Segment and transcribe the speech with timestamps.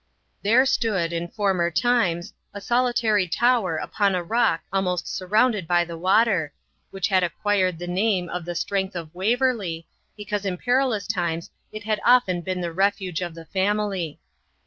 [0.41, 5.95] There stood, in former times, a solitary tower upon a rock almost surrounded by the
[5.95, 6.53] water,
[6.89, 9.85] which had acquired the name of the Strength of Waverley,
[10.17, 14.19] because in perilous times it had often been the refuge of the family.